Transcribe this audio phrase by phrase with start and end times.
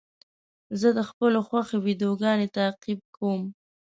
[0.79, 3.41] زه د خپلو خوښې ویډیوګانو تعقیب کوم.